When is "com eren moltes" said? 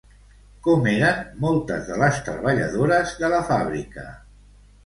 0.67-1.85